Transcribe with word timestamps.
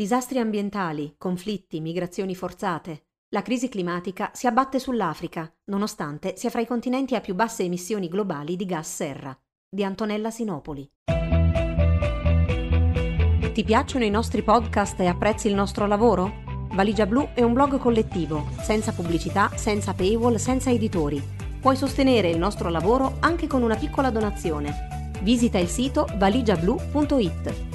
Disastri 0.00 0.38
ambientali, 0.38 1.16
conflitti, 1.18 1.78
migrazioni 1.78 2.34
forzate. 2.34 3.08
La 3.34 3.42
crisi 3.42 3.68
climatica 3.68 4.30
si 4.32 4.46
abbatte 4.46 4.78
sull'Africa, 4.78 5.54
nonostante 5.66 6.38
sia 6.38 6.48
fra 6.48 6.62
i 6.62 6.66
continenti 6.66 7.14
a 7.14 7.20
più 7.20 7.34
basse 7.34 7.64
emissioni 7.64 8.08
globali 8.08 8.56
di 8.56 8.64
gas 8.64 8.94
serra. 8.94 9.38
Di 9.68 9.84
Antonella 9.84 10.30
Sinopoli. 10.30 10.90
Ti 13.52 13.62
piacciono 13.62 14.04
i 14.06 14.08
nostri 14.08 14.42
podcast 14.42 14.98
e 15.00 15.06
apprezzi 15.06 15.48
il 15.48 15.54
nostro 15.54 15.86
lavoro? 15.86 16.32
Valigia 16.72 17.04
Blu 17.04 17.28
è 17.34 17.42
un 17.42 17.52
blog 17.52 17.76
collettivo, 17.76 18.48
senza 18.62 18.92
pubblicità, 18.92 19.50
senza 19.54 19.92
paywall, 19.92 20.36
senza 20.36 20.70
editori. 20.70 21.22
Puoi 21.60 21.76
sostenere 21.76 22.30
il 22.30 22.38
nostro 22.38 22.70
lavoro 22.70 23.18
anche 23.20 23.46
con 23.46 23.60
una 23.60 23.76
piccola 23.76 24.08
donazione. 24.08 25.10
Visita 25.20 25.58
il 25.58 25.68
sito 25.68 26.06
valigiablu.it. 26.16 27.68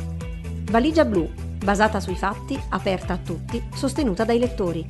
Valigia 0.72 1.06
Blu, 1.06 1.45
basata 1.66 2.00
sui 2.00 2.16
fatti, 2.16 2.58
aperta 2.70 3.14
a 3.14 3.18
tutti, 3.18 3.62
sostenuta 3.74 4.24
dai 4.24 4.38
lettori. 4.38 4.86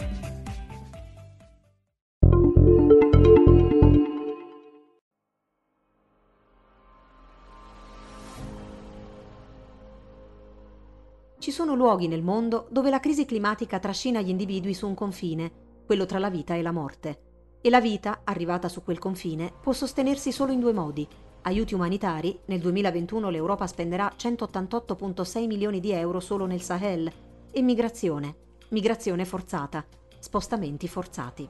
Ci 11.40 11.52
sono 11.52 11.76
luoghi 11.76 12.10
nel 12.10 12.22
mondo 12.22 12.68
dove 12.70 12.90
la 12.90 13.00
crisi 13.00 13.24
climatica 13.24 13.80
trascina 13.80 14.20
gli 14.20 14.30
individui 14.30 14.74
su 14.74 14.86
un 14.86 14.96
confine, 14.96 15.52
quello 15.86 16.06
tra 16.06 16.20
la 16.20 16.30
vita 16.30 16.56
e 16.56 16.62
la 16.62 16.74
morte. 16.74 17.22
E 17.62 17.70
la 17.70 17.80
vita, 17.80 18.22
arrivata 18.26 18.68
su 18.68 18.84
quel 18.84 19.00
confine, 19.00 19.54
può 19.62 19.72
sostenersi 19.72 20.34
solo 20.34 20.52
in 20.52 20.60
due 20.60 20.74
modi. 20.74 21.08
Aiuti 21.48 21.76
umanitari, 21.76 22.40
nel 22.46 22.60
2021 22.60 23.30
l'Europa 23.30 23.68
spenderà 23.68 24.12
188,6 24.18 25.46
milioni 25.46 25.80
di 25.80 25.92
euro 25.92 26.20
solo 26.20 26.48
nel 26.48 26.62
Sahel, 26.62 27.08
e 27.52 27.62
migrazione, 27.62 28.36
migrazione 28.70 29.26
forzata, 29.26 29.86
spostamenti 30.18 30.88
forzati. 30.88 31.48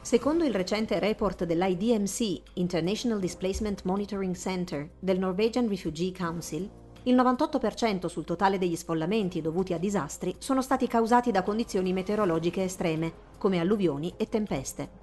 Secondo 0.00 0.42
il 0.42 0.52
recente 0.52 0.98
report 0.98 1.44
dell'IDMC, 1.44 2.42
International 2.54 3.20
Displacement 3.20 3.84
Monitoring 3.84 4.34
Center, 4.34 4.90
del 4.98 5.20
Norwegian 5.20 5.68
Refugee 5.68 6.10
Council, 6.10 6.68
il 7.04 7.14
98% 7.14 8.06
sul 8.06 8.24
totale 8.24 8.58
degli 8.58 8.74
sfollamenti 8.74 9.40
dovuti 9.40 9.74
a 9.74 9.78
disastri 9.78 10.34
sono 10.38 10.60
stati 10.60 10.88
causati 10.88 11.30
da 11.30 11.44
condizioni 11.44 11.92
meteorologiche 11.92 12.64
estreme, 12.64 13.12
come 13.38 13.60
alluvioni 13.60 14.12
e 14.16 14.28
tempeste. 14.28 14.99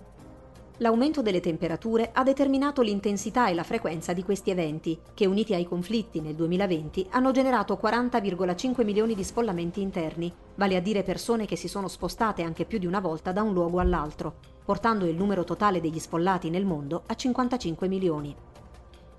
L'aumento 0.80 1.24
delle 1.24 1.40
temperature 1.40 2.12
ha 2.14 2.22
determinato 2.22 2.84
l'intensità 2.84 3.48
e 3.48 3.56
la 3.56 3.64
frequenza 3.64 4.14
di 4.14 4.24
questi 4.24 4.52
eventi, 4.52 4.96
che 5.16 5.26
uniti 5.26 5.56
ai 5.56 5.66
conflitti 5.66 6.22
nel 6.22 6.36
2020 6.36 7.08
hanno 7.12 7.32
generato 7.32 7.80
40,5 7.82 8.86
milioni 8.86 9.16
di 9.16 9.24
sfollamenti 9.24 9.82
interni, 9.82 10.32
vale 10.54 10.76
a 10.76 10.80
dire 10.80 11.02
persone 11.02 11.48
che 11.48 11.56
si 11.56 11.68
sono 11.68 11.88
spostate 11.88 12.44
anche 12.44 12.66
più 12.66 12.78
di 12.78 12.86
una 12.86 13.00
volta 13.00 13.32
da 13.32 13.42
un 13.42 13.54
luogo 13.54 13.80
all'altro, 13.80 14.36
portando 14.64 15.06
il 15.06 15.16
numero 15.16 15.44
totale 15.44 15.82
degli 15.82 15.98
sfollati 15.98 16.52
nel 16.52 16.66
mondo 16.66 17.02
a 17.08 17.16
55 17.16 17.88
milioni. 17.88 18.36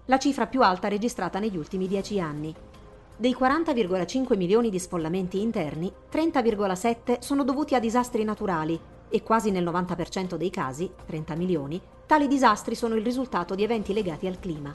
La 0.04 0.18
cifra 0.18 0.46
più 0.46 0.62
alta 0.62 0.86
registrata 0.86 1.40
negli 1.40 1.56
ultimi 1.56 1.88
dieci 1.88 2.20
anni, 2.20 2.54
dei 3.16 3.36
40,5 3.36 4.36
milioni 4.36 4.70
di 4.70 4.78
sfollamenti 4.78 5.40
interni, 5.40 5.92
30,7 6.08 7.18
sono 7.18 7.42
dovuti 7.42 7.74
a 7.74 7.80
disastri 7.80 8.22
naturali 8.22 8.80
e 9.08 9.22
quasi 9.22 9.50
nel 9.50 9.64
90% 9.64 10.36
dei 10.36 10.50
casi, 10.50 10.90
30 11.06 11.34
milioni, 11.34 11.80
tali 12.06 12.26
disastri 12.26 12.74
sono 12.74 12.94
il 12.94 13.04
risultato 13.04 13.54
di 13.54 13.62
eventi 13.62 13.92
legati 13.92 14.26
al 14.26 14.38
clima. 14.38 14.74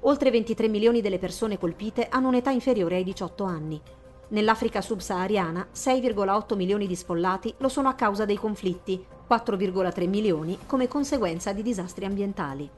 Oltre 0.00 0.30
23 0.30 0.68
milioni 0.68 1.00
delle 1.00 1.18
persone 1.18 1.58
colpite 1.58 2.08
hanno 2.08 2.28
un'età 2.28 2.50
inferiore 2.50 2.96
ai 2.96 3.04
18 3.04 3.44
anni. 3.44 3.80
Nell'Africa 4.28 4.80
subsahariana 4.80 5.68
6,8 5.74 6.56
milioni 6.56 6.86
di 6.86 6.94
sfollati 6.94 7.54
lo 7.58 7.68
sono 7.68 7.88
a 7.88 7.94
causa 7.94 8.24
dei 8.24 8.36
conflitti, 8.36 9.04
4,3 9.28 10.08
milioni 10.08 10.58
come 10.66 10.88
conseguenza 10.88 11.52
di 11.52 11.62
disastri 11.62 12.04
ambientali. 12.04 12.68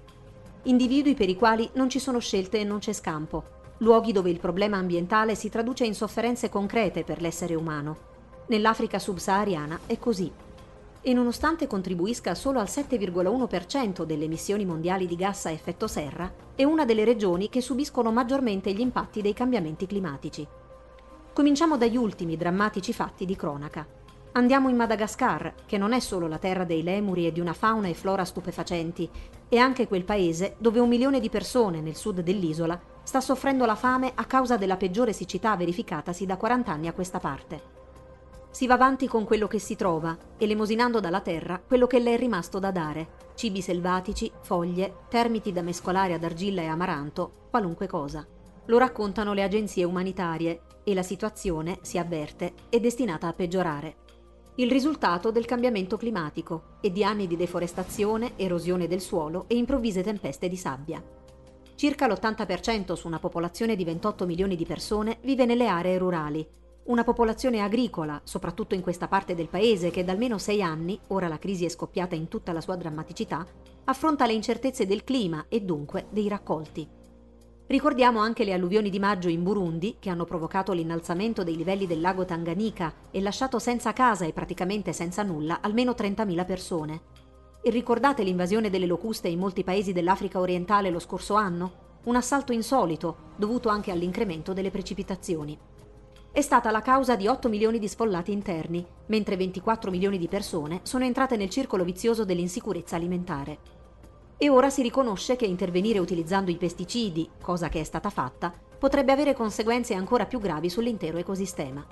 Individui 0.64 1.14
per 1.14 1.28
i 1.28 1.36
quali 1.36 1.68
non 1.74 1.88
ci 1.88 1.98
sono 1.98 2.18
scelte 2.18 2.60
e 2.60 2.64
non 2.64 2.78
c'è 2.78 2.92
scampo, 2.92 3.60
luoghi 3.78 4.12
dove 4.12 4.30
il 4.30 4.38
problema 4.38 4.76
ambientale 4.76 5.34
si 5.34 5.48
traduce 5.48 5.84
in 5.84 5.94
sofferenze 5.94 6.48
concrete 6.48 7.04
per 7.04 7.20
l'essere 7.20 7.54
umano. 7.54 8.10
Nell'Africa 8.46 8.98
subsahariana 8.98 9.80
è 9.86 9.98
così. 9.98 10.30
E 11.04 11.12
nonostante 11.12 11.66
contribuisca 11.66 12.32
solo 12.36 12.60
al 12.60 12.68
7,1% 12.68 14.04
delle 14.04 14.26
emissioni 14.26 14.64
mondiali 14.64 15.06
di 15.06 15.16
gas 15.16 15.46
a 15.46 15.50
effetto 15.50 15.88
serra, 15.88 16.32
è 16.54 16.62
una 16.62 16.84
delle 16.84 17.04
regioni 17.04 17.48
che 17.48 17.60
subiscono 17.60 18.12
maggiormente 18.12 18.72
gli 18.72 18.78
impatti 18.78 19.20
dei 19.20 19.32
cambiamenti 19.32 19.86
climatici. 19.86 20.46
Cominciamo 21.32 21.76
dagli 21.76 21.96
ultimi 21.96 22.36
drammatici 22.36 22.92
fatti 22.92 23.24
di 23.24 23.34
cronaca. 23.34 23.84
Andiamo 24.34 24.68
in 24.68 24.76
Madagascar, 24.76 25.54
che 25.66 25.76
non 25.76 25.92
è 25.92 25.98
solo 25.98 26.28
la 26.28 26.38
terra 26.38 26.62
dei 26.62 26.84
lemuri 26.84 27.26
e 27.26 27.32
di 27.32 27.40
una 27.40 27.52
fauna 27.52 27.88
e 27.88 27.94
flora 27.94 28.24
stupefacenti, 28.24 29.10
è 29.48 29.56
anche 29.56 29.88
quel 29.88 30.04
paese 30.04 30.54
dove 30.58 30.78
un 30.78 30.88
milione 30.88 31.18
di 31.18 31.28
persone 31.28 31.80
nel 31.80 31.96
sud 31.96 32.20
dell'isola 32.20 32.80
sta 33.02 33.20
soffrendo 33.20 33.66
la 33.66 33.74
fame 33.74 34.12
a 34.14 34.24
causa 34.24 34.56
della 34.56 34.76
peggiore 34.76 35.12
siccità 35.12 35.56
verificatasi 35.56 36.26
da 36.26 36.36
40 36.36 36.70
anni 36.70 36.86
a 36.86 36.92
questa 36.92 37.18
parte. 37.18 37.81
Si 38.52 38.66
va 38.66 38.74
avanti 38.74 39.08
con 39.08 39.24
quello 39.24 39.46
che 39.46 39.58
si 39.58 39.76
trova, 39.76 40.14
elemosinando 40.36 41.00
dalla 41.00 41.22
terra 41.22 41.58
quello 41.58 41.86
che 41.86 41.98
le 41.98 42.12
è 42.12 42.18
rimasto 42.18 42.58
da 42.58 42.70
dare, 42.70 43.30
cibi 43.34 43.62
selvatici, 43.62 44.30
foglie, 44.42 45.04
termiti 45.08 45.52
da 45.52 45.62
mescolare 45.62 46.12
ad 46.12 46.22
argilla 46.22 46.60
e 46.60 46.66
amaranto, 46.66 47.48
qualunque 47.48 47.86
cosa. 47.86 48.26
Lo 48.66 48.76
raccontano 48.76 49.32
le 49.32 49.42
agenzie 49.42 49.84
umanitarie 49.84 50.60
e 50.84 50.92
la 50.92 51.02
situazione, 51.02 51.78
si 51.80 51.96
avverte, 51.96 52.52
è 52.68 52.78
destinata 52.78 53.26
a 53.26 53.32
peggiorare. 53.32 53.96
Il 54.56 54.70
risultato 54.70 55.30
del 55.30 55.46
cambiamento 55.46 55.96
climatico 55.96 56.76
e 56.82 56.92
di 56.92 57.02
anni 57.02 57.26
di 57.26 57.36
deforestazione, 57.36 58.32
erosione 58.36 58.86
del 58.86 59.00
suolo 59.00 59.46
e 59.48 59.56
improvvise 59.56 60.02
tempeste 60.02 60.50
di 60.50 60.58
sabbia. 60.58 61.02
Circa 61.74 62.06
l'80% 62.06 62.92
su 62.92 63.06
una 63.06 63.18
popolazione 63.18 63.76
di 63.76 63.84
28 63.84 64.26
milioni 64.26 64.56
di 64.56 64.66
persone 64.66 65.20
vive 65.22 65.46
nelle 65.46 65.68
aree 65.68 65.96
rurali. 65.96 66.46
Una 66.84 67.04
popolazione 67.04 67.60
agricola, 67.60 68.20
soprattutto 68.24 68.74
in 68.74 68.80
questa 68.80 69.06
parte 69.06 69.36
del 69.36 69.46
paese 69.46 69.90
che 69.90 70.02
da 70.02 70.10
almeno 70.10 70.36
sei 70.36 70.62
anni, 70.62 70.98
ora 71.08 71.28
la 71.28 71.38
crisi 71.38 71.64
è 71.64 71.68
scoppiata 71.68 72.16
in 72.16 72.26
tutta 72.26 72.52
la 72.52 72.60
sua 72.60 72.74
drammaticità, 72.74 73.46
affronta 73.84 74.26
le 74.26 74.32
incertezze 74.32 74.84
del 74.84 75.04
clima 75.04 75.44
e 75.48 75.60
dunque 75.60 76.06
dei 76.10 76.26
raccolti. 76.26 76.88
Ricordiamo 77.68 78.18
anche 78.18 78.42
le 78.42 78.52
alluvioni 78.52 78.90
di 78.90 78.98
maggio 78.98 79.28
in 79.28 79.44
Burundi, 79.44 79.98
che 80.00 80.10
hanno 80.10 80.24
provocato 80.24 80.72
l'innalzamento 80.72 81.44
dei 81.44 81.56
livelli 81.56 81.86
del 81.86 82.00
lago 82.00 82.24
Tanganica 82.24 82.92
e 83.12 83.20
lasciato 83.20 83.60
senza 83.60 83.92
casa 83.92 84.24
e 84.24 84.32
praticamente 84.32 84.92
senza 84.92 85.22
nulla 85.22 85.60
almeno 85.60 85.92
30.000 85.92 86.44
persone. 86.44 87.00
E 87.62 87.70
ricordate 87.70 88.24
l'invasione 88.24 88.70
delle 88.70 88.86
locuste 88.86 89.28
in 89.28 89.38
molti 89.38 89.62
paesi 89.62 89.92
dell'Africa 89.92 90.40
orientale 90.40 90.90
lo 90.90 90.98
scorso 90.98 91.34
anno? 91.34 92.00
Un 92.04 92.16
assalto 92.16 92.52
insolito, 92.52 93.30
dovuto 93.36 93.68
anche 93.68 93.92
all'incremento 93.92 94.52
delle 94.52 94.72
precipitazioni. 94.72 95.56
È 96.34 96.40
stata 96.40 96.70
la 96.70 96.80
causa 96.80 97.14
di 97.14 97.26
8 97.26 97.50
milioni 97.50 97.78
di 97.78 97.86
sfollati 97.86 98.32
interni, 98.32 98.82
mentre 99.08 99.36
24 99.36 99.90
milioni 99.90 100.16
di 100.16 100.28
persone 100.28 100.80
sono 100.82 101.04
entrate 101.04 101.36
nel 101.36 101.50
circolo 101.50 101.84
vizioso 101.84 102.24
dell'insicurezza 102.24 102.96
alimentare. 102.96 103.58
E 104.38 104.48
ora 104.48 104.70
si 104.70 104.80
riconosce 104.80 105.36
che 105.36 105.44
intervenire 105.44 105.98
utilizzando 105.98 106.50
i 106.50 106.56
pesticidi, 106.56 107.28
cosa 107.42 107.68
che 107.68 107.80
è 107.80 107.84
stata 107.84 108.08
fatta, 108.08 108.50
potrebbe 108.78 109.12
avere 109.12 109.34
conseguenze 109.34 109.92
ancora 109.92 110.24
più 110.24 110.40
gravi 110.40 110.70
sull'intero 110.70 111.18
ecosistema. 111.18 111.84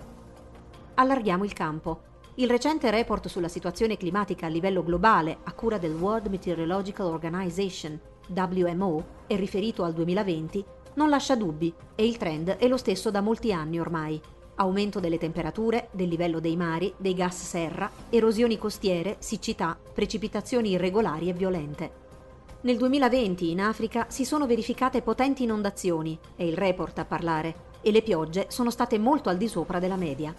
Allarghiamo 0.95 1.45
il 1.45 1.53
campo 1.53 2.09
il 2.37 2.49
recente 2.49 2.91
report 2.91 3.27
sulla 3.27 3.49
situazione 3.49 3.99
climatica 3.99 4.47
a 4.47 4.49
livello 4.49 4.83
globale 4.83 5.41
a 5.43 5.53
cura 5.53 5.77
del 5.77 5.93
World 5.93 6.29
Meteorological 6.29 7.09
Organization, 7.09 8.01
WMO, 8.29 9.05
e 9.27 9.37
riferito 9.37 9.83
al 9.85 9.93
2020, 9.93 10.65
non 10.95 11.09
lascia 11.09 11.37
dubbi 11.37 11.73
e 11.95 12.07
il 12.07 12.17
trend 12.17 12.57
è 12.57 12.69
lo 12.69 12.77
stesso 12.77 13.11
da 13.11 13.21
molti 13.21 13.53
anni 13.53 13.79
ormai. 13.79 14.21
Aumento 14.57 15.01
delle 15.01 15.19
temperature, 15.19 15.89
del 15.93 16.09
livello 16.09 16.41
dei 16.41 16.57
mari, 16.57 16.93
dei 16.97 17.15
gas 17.15 17.43
serra, 17.43 17.91
erosioni 18.11 18.59
costiere, 18.59 19.17
siccità, 19.19 19.79
precipitazioni 19.93 20.71
irregolari 20.71 21.29
e 21.29 21.33
violente. 21.33 21.91
Nel 22.63 22.77
2020 22.77 23.51
in 23.51 23.61
Africa 23.61 24.07
si 24.09 24.25
sono 24.25 24.47
verificate 24.47 25.01
potenti 25.01 25.45
inondazioni, 25.45 26.19
è 26.37 26.43
il 26.43 26.57
report 26.57 26.99
a 26.99 27.05
parlare, 27.05 27.69
e 27.81 27.91
le 27.91 28.03
piogge 28.03 28.47
sono 28.49 28.71
state 28.71 28.99
molto 28.99 29.31
al 29.31 29.39
di 29.39 29.49
sopra 29.49 29.79
della 29.79 29.97
media 29.97 30.35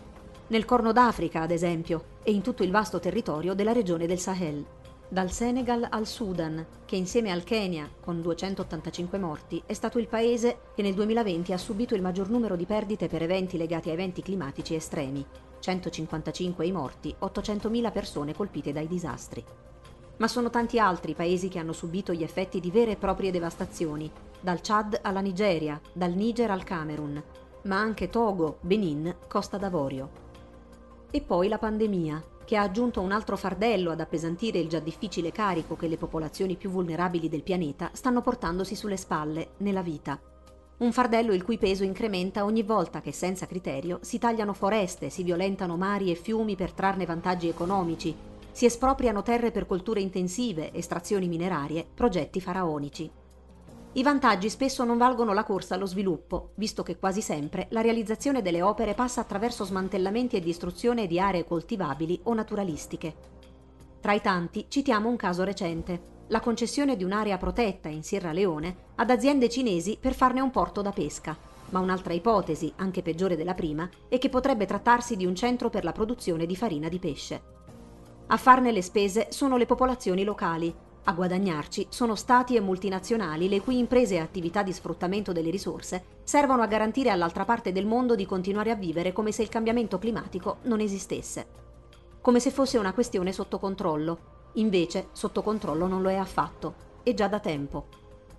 nel 0.51 0.65
Corno 0.65 0.91
d'Africa, 0.91 1.41
ad 1.41 1.51
esempio, 1.51 2.03
e 2.23 2.31
in 2.31 2.41
tutto 2.41 2.63
il 2.63 2.71
vasto 2.71 2.99
territorio 2.99 3.53
della 3.53 3.71
regione 3.71 4.05
del 4.05 4.19
Sahel. 4.19 4.65
Dal 5.13 5.29
Senegal 5.29 5.85
al 5.89 6.07
Sudan, 6.07 6.65
che 6.85 6.95
insieme 6.95 7.31
al 7.31 7.43
Kenya, 7.43 7.89
con 7.99 8.21
285 8.21 9.17
morti, 9.17 9.61
è 9.65 9.73
stato 9.73 9.99
il 9.99 10.07
paese 10.07 10.59
che 10.73 10.81
nel 10.81 10.93
2020 10.93 11.51
ha 11.51 11.57
subito 11.57 11.95
il 11.95 12.01
maggior 12.01 12.29
numero 12.29 12.55
di 12.55 12.65
perdite 12.65 13.09
per 13.09 13.21
eventi 13.21 13.57
legati 13.57 13.89
a 13.89 13.91
eventi 13.91 14.21
climatici 14.21 14.73
estremi. 14.73 15.25
155 15.59 16.65
i 16.65 16.71
morti, 16.71 17.13
800.000 17.19 17.91
persone 17.91 18.33
colpite 18.33 18.71
dai 18.71 18.87
disastri. 18.87 19.43
Ma 20.15 20.29
sono 20.29 20.49
tanti 20.49 20.79
altri 20.79 21.13
paesi 21.13 21.49
che 21.49 21.59
hanno 21.59 21.73
subito 21.73 22.13
gli 22.13 22.23
effetti 22.23 22.61
di 22.61 22.71
vere 22.71 22.91
e 22.91 22.95
proprie 22.95 23.31
devastazioni, 23.31 24.09
dal 24.39 24.61
Chad 24.61 24.97
alla 25.01 25.19
Nigeria, 25.19 25.77
dal 25.91 26.13
Niger 26.13 26.51
al 26.51 26.63
Camerun, 26.63 27.21
ma 27.63 27.77
anche 27.77 28.09
Togo, 28.09 28.59
Benin, 28.61 29.13
Costa 29.27 29.57
d'Avorio. 29.57 30.09
E 31.11 31.19
poi 31.19 31.49
la 31.49 31.57
pandemia, 31.57 32.23
che 32.51 32.57
ha 32.57 32.63
aggiunto 32.63 33.00
un 33.00 33.13
altro 33.13 33.38
fardello 33.38 33.92
ad 33.92 34.01
appesantire 34.01 34.59
il 34.59 34.68
già 34.68 34.80
difficile 34.80 35.31
carico 35.31 35.77
che 35.77 35.88
le 35.88 35.95
popolazioni 35.95 36.57
più 36.57 36.69
vulnerabili 36.69 37.30
del 37.30 37.44
pianeta 37.44 37.92
stanno 37.94 38.19
portandosi 38.19 38.75
sulle 38.75 38.98
spalle, 38.98 39.51
nella 39.59 39.81
vita. 39.81 40.19
Un 40.80 40.92
fardello 40.92 41.31
il 41.31 41.45
cui 41.45 41.57
peso 41.57 41.86
incrementa 41.86 42.44
ogni 42.44 42.63
volta 42.63 43.00
che 43.00 43.13
senza 43.13 43.45
criterio 43.45 44.00
si 44.01 44.18
tagliano 44.18 44.51
foreste, 44.51 45.09
si 45.09 45.24
violentano 45.24 45.77
mari 45.77 46.12
e 46.12 46.15
fiumi 46.15 46.57
per 46.57 46.74
trarne 46.74 47.06
vantaggi 47.06 47.48
economici, 47.48 48.13
si 48.51 48.65
espropriano 48.65 49.21
terre 49.21 49.51
per 49.51 49.65
colture 49.65 50.01
intensive, 50.01 50.74
estrazioni 50.74 51.30
minerarie, 51.30 51.88
progetti 51.94 52.42
faraonici. 52.42 53.20
I 53.93 54.03
vantaggi 54.03 54.49
spesso 54.49 54.85
non 54.85 54.97
valgono 54.97 55.33
la 55.33 55.43
corsa 55.43 55.75
allo 55.75 55.85
sviluppo, 55.85 56.51
visto 56.55 56.81
che 56.81 56.97
quasi 56.97 57.21
sempre 57.21 57.67
la 57.71 57.81
realizzazione 57.81 58.41
delle 58.41 58.61
opere 58.61 58.93
passa 58.93 59.19
attraverso 59.19 59.65
smantellamenti 59.65 60.38
e 60.38 60.39
distruzione 60.39 61.07
di 61.07 61.19
aree 61.19 61.43
coltivabili 61.43 62.21
o 62.23 62.33
naturalistiche. 62.33 63.13
Tra 63.99 64.13
i 64.13 64.21
tanti 64.21 64.67
citiamo 64.69 65.09
un 65.09 65.17
caso 65.17 65.43
recente, 65.43 66.09
la 66.27 66.39
concessione 66.39 66.95
di 66.95 67.03
un'area 67.03 67.38
protetta 67.38 67.89
in 67.89 68.01
Sierra 68.01 68.31
Leone 68.31 68.75
ad 68.95 69.09
aziende 69.09 69.49
cinesi 69.49 69.97
per 69.99 70.13
farne 70.13 70.39
un 70.39 70.51
porto 70.51 70.81
da 70.81 70.91
pesca, 70.91 71.38
ma 71.71 71.79
un'altra 71.79 72.13
ipotesi, 72.13 72.71
anche 72.77 73.01
peggiore 73.01 73.35
della 73.35 73.55
prima, 73.55 73.89
è 74.07 74.17
che 74.19 74.29
potrebbe 74.29 74.65
trattarsi 74.65 75.17
di 75.17 75.25
un 75.25 75.35
centro 75.35 75.69
per 75.69 75.83
la 75.83 75.91
produzione 75.91 76.45
di 76.45 76.55
farina 76.55 76.88
di 76.88 76.97
pesce. 76.97 77.41
A 78.27 78.38
farne 78.38 78.71
le 78.71 78.81
spese 78.81 79.27
sono 79.31 79.57
le 79.57 79.65
popolazioni 79.65 80.23
locali, 80.23 80.73
a 81.03 81.13
guadagnarci 81.13 81.88
sono 81.89 82.13
stati 82.13 82.56
e 82.56 82.59
multinazionali 82.59 83.50
le 83.50 83.62
cui 83.62 83.80
imprese 83.80 84.15
e 84.15 84.19
attività 84.19 84.62
di 84.62 84.71
sfruttamento 84.71 85.31
delle 85.31 85.50
risorse 85.50 86.19
servono 86.24 86.62
a 86.62 86.68
garantire 86.68 87.09
all'altra 87.09 87.44
parte 87.44 87.71
del 87.71 87.88
mondo 87.88 88.13
di 88.13 88.27
continuare 88.27 88.69
a 88.69 88.75
vivere 88.75 89.12
come 89.12 89.31
se 89.31 89.42
il 89.42 89.50
cambiamento 89.50 89.98
climatico 89.98 90.57
non 90.63 90.80
esistesse. 90.80 91.59
Come 92.21 92.39
se 92.39 92.51
fosse 92.51 92.77
una 92.77 92.94
questione 92.94 93.31
sotto 93.31 93.57
controllo. 93.57 94.30
Invece 94.56 95.07
sotto 95.12 95.42
controllo 95.42 95.88
non 95.88 96.03
lo 96.03 96.09
è 96.09 96.15
affatto, 96.15 96.74
e 97.01 97.15
già 97.15 97.27
da 97.27 97.39
tempo. 97.39 97.88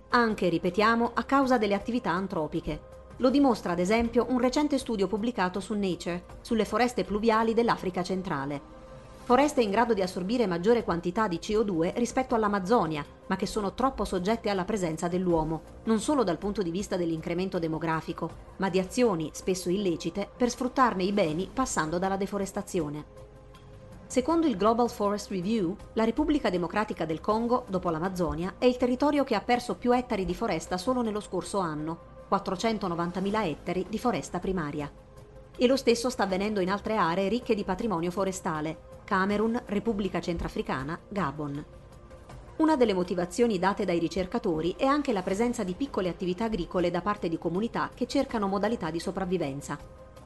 Anche, 0.09 0.47
ripetiamo, 0.47 1.11
a 1.13 1.23
causa 1.23 1.57
delle 1.57 1.73
attività 1.73 2.11
antropiche. 2.11 2.91
Lo 3.17 3.29
dimostra 3.29 3.73
ad 3.73 3.79
esempio 3.79 4.27
un 4.29 4.39
recente 4.39 4.77
studio 4.77 5.07
pubblicato 5.07 5.59
su 5.59 5.73
Nature 5.73 6.23
sulle 6.41 6.65
foreste 6.65 7.03
pluviali 7.03 7.53
dell'Africa 7.53 8.03
centrale 8.03 8.82
foreste 9.23 9.61
in 9.61 9.71
grado 9.71 9.93
di 9.93 10.01
assorbire 10.01 10.47
maggiore 10.47 10.83
quantità 10.83 11.29
di 11.29 11.37
CO2 11.37 11.93
rispetto 11.95 12.35
all'Amazzonia, 12.35 13.05
ma 13.27 13.37
che 13.37 13.45
sono 13.45 13.73
troppo 13.73 14.03
soggette 14.03 14.49
alla 14.49 14.65
presenza 14.65 15.07
dell'uomo, 15.07 15.61
non 15.85 15.99
solo 15.99 16.23
dal 16.23 16.37
punto 16.37 16.61
di 16.61 16.71
vista 16.71 16.97
dell'incremento 16.97 17.57
demografico, 17.57 18.29
ma 18.57 18.69
di 18.69 18.79
azioni, 18.79 19.29
spesso 19.33 19.69
illecite, 19.69 20.29
per 20.35 20.49
sfruttarne 20.49 21.03
i 21.03 21.13
beni 21.13 21.49
passando 21.51 21.97
dalla 21.97 22.17
deforestazione. 22.17 23.21
Secondo 24.05 24.45
il 24.45 24.57
Global 24.57 24.89
Forest 24.89 25.29
Review, 25.31 25.75
la 25.93 26.03
Repubblica 26.03 26.49
Democratica 26.49 27.05
del 27.05 27.21
Congo, 27.21 27.63
dopo 27.67 27.89
l'Amazzonia, 27.89 28.55
è 28.57 28.65
il 28.65 28.77
territorio 28.77 29.23
che 29.23 29.35
ha 29.35 29.41
perso 29.41 29.75
più 29.75 29.93
ettari 29.93 30.25
di 30.25 30.35
foresta 30.35 30.77
solo 30.77 31.01
nello 31.01 31.21
scorso 31.21 31.59
anno, 31.59 32.25
490.000 32.29 33.45
ettari 33.45 33.85
di 33.89 33.97
foresta 33.97 34.39
primaria. 34.39 34.91
E 35.55 35.65
lo 35.65 35.77
stesso 35.77 36.09
sta 36.09 36.23
avvenendo 36.23 36.59
in 36.59 36.69
altre 36.69 36.97
aree 36.97 37.29
ricche 37.29 37.55
di 37.55 37.63
patrimonio 37.63 38.11
forestale, 38.11 38.91
Camerun, 39.13 39.61
Repubblica 39.67 40.19
Centrafricana, 40.19 40.99
Gabon. 41.07 41.63
Una 42.55 42.75
delle 42.75 42.95
motivazioni 42.95 43.59
date 43.59 43.85
dai 43.85 43.99
ricercatori 43.99 44.73
è 44.75 44.85
anche 44.85 45.13
la 45.13 45.21
presenza 45.21 45.63
di 45.63 45.75
piccole 45.75 46.09
attività 46.09 46.45
agricole 46.45 46.89
da 46.89 47.01
parte 47.01 47.29
di 47.29 47.37
comunità 47.37 47.91
che 47.93 48.07
cercano 48.07 48.47
modalità 48.47 48.89
di 48.89 48.99
sopravvivenza. 48.99 49.77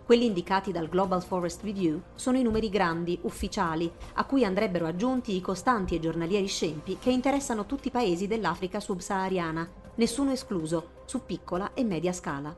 Quelli 0.06 0.25
indicati 0.25 0.72
dal 0.72 0.88
Global 0.88 1.22
Forest 1.22 1.63
Review 1.63 2.01
sono 2.16 2.38
i 2.38 2.44
numeri 2.44 2.69
grandi, 2.69 3.19
ufficiali, 3.24 3.92
a 4.13 4.24
cui 4.24 4.45
andrebbero 4.45 4.86
aggiunti 4.86 5.36
i 5.36 5.42
costanti 5.42 5.95
e 5.95 6.00
giornalieri 6.00 6.48
scempi 6.48 6.98
che 6.98 7.10
interessano 7.10 7.66
tutti 7.66 7.89
i 7.89 7.92
paesi 7.92 8.25
dell'Africa 8.25 8.80
subsahariana, 8.80 9.69
nessuno 9.95 10.31
escluso, 10.31 10.92
su 11.04 11.25
piccola 11.25 11.74
e 11.74 11.84
media 11.84 12.13
scala. 12.13 12.56